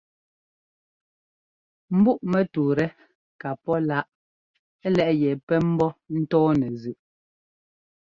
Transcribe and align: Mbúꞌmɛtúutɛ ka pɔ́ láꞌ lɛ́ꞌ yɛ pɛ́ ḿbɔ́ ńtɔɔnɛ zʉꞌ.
Mbúꞌmɛtúutɛ 1.97 2.85
ka 3.41 3.49
pɔ́ 3.63 3.77
láꞌ 3.89 4.07
lɛ́ꞌ 4.95 5.17
yɛ 5.21 5.31
pɛ́ 5.47 5.57
ḿbɔ́ 5.71 5.91
ńtɔɔnɛ 6.19 6.67
zʉꞌ. 6.81 6.99